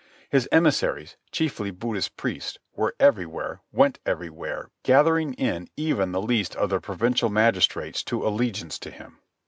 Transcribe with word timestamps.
His 0.31 0.49
emissaries, 0.51 1.15
chiefly 1.31 1.69
Buddhist 1.69 2.17
priests, 2.17 2.57
were 2.75 2.95
everywhere, 2.99 3.61
went 3.71 3.99
everywhere, 4.03 4.71
gathering 4.81 5.35
in 5.35 5.67
even 5.77 6.11
the 6.11 6.23
least 6.23 6.55
of 6.55 6.71
the 6.71 6.79
provincial 6.79 7.29
magistrates 7.29 8.01
to 8.05 8.25
allegiance 8.27 8.79
to 8.79 8.89
him. 8.89 9.19